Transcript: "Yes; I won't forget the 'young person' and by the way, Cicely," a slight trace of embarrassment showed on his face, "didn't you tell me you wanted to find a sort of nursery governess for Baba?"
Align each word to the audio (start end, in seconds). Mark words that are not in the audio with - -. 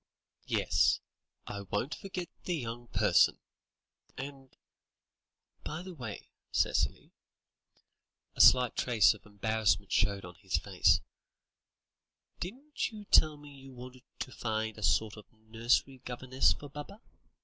"Yes; 0.47 0.99
I 1.45 1.61
won't 1.61 1.93
forget 1.93 2.27
the 2.45 2.55
'young 2.55 2.87
person' 2.87 3.37
and 4.17 4.57
by 5.63 5.83
the 5.83 5.93
way, 5.93 6.31
Cicely," 6.51 7.11
a 8.33 8.41
slight 8.41 8.75
trace 8.75 9.13
of 9.13 9.27
embarrassment 9.27 9.91
showed 9.91 10.25
on 10.25 10.33
his 10.33 10.57
face, 10.57 11.01
"didn't 12.39 12.89
you 12.91 13.05
tell 13.05 13.37
me 13.37 13.51
you 13.51 13.73
wanted 13.75 14.01
to 14.21 14.31
find 14.31 14.79
a 14.79 14.81
sort 14.81 15.17
of 15.17 15.31
nursery 15.31 15.99
governess 15.99 16.51
for 16.51 16.67
Baba?" 16.67 16.99